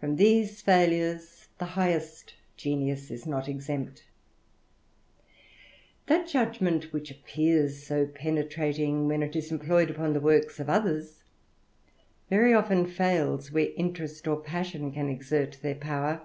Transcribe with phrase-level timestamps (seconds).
[0.00, 4.04] From these failures the highest genius is not exempt;
[6.06, 11.24] that judgment which appears so penetrating, when it is employed upon the works of others,
[12.30, 16.24] very often fails where interest or passion can exert their power.